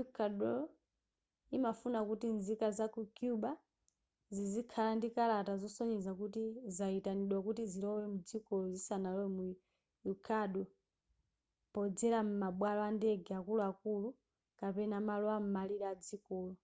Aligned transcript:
ecuador 0.00 0.62
imafuna 1.56 2.00
kuti 2.08 2.26
nzika 2.38 2.66
zaku 2.78 3.00
cuba 3.16 3.50
zizikhala 4.34 4.90
ndi 4.96 5.08
kalata 5.16 5.52
zosonyeza 5.62 6.12
kuti 6.20 6.42
zayitanidwa 6.76 7.38
kuti 7.46 7.62
zilowe 7.72 8.04
mdzikolo 8.14 8.64
zisanalowe 8.74 9.26
mu 9.36 9.46
ecuador 10.10 10.66
podzera 11.72 12.18
m'mabwalo 12.26 12.80
andege 12.90 13.32
akuluakulu 13.40 14.08
kapena 14.58 14.96
malo 15.08 15.26
am'malire 15.38 15.86
adzikolo 15.94 16.54